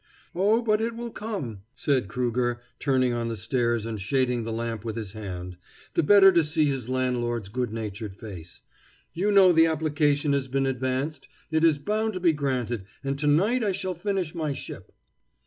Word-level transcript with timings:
"Oh, 0.33 0.63
but 0.63 0.81
it 0.81 0.95
will 0.95 1.11
come," 1.11 1.61
said 1.75 2.07
Krueger, 2.07 2.59
turning 2.79 3.13
on 3.13 3.27
the 3.27 3.35
stairs 3.35 3.85
and 3.85 4.01
shading 4.01 4.43
the 4.45 4.51
lamp 4.51 4.83
with 4.83 4.95
his 4.95 5.11
hand, 5.11 5.57
the 5.93 6.01
better 6.01 6.31
to 6.31 6.43
see 6.43 6.65
his 6.65 6.89
landlord's 6.89 7.49
good 7.49 7.71
natured 7.71 8.15
face; 8.17 8.61
"you 9.13 9.31
know 9.31 9.51
the 9.53 9.67
application 9.67 10.33
has 10.33 10.47
been 10.47 10.65
advanced. 10.65 11.27
It 11.51 11.63
is 11.63 11.77
bound 11.77 12.13
to 12.13 12.19
be 12.19 12.33
granted, 12.33 12.85
and 13.03 13.19
to 13.19 13.27
night 13.27 13.63
I 13.63 13.73
shall 13.73 13.93
finish 13.93 14.33
my 14.33 14.53
ship." 14.53 14.91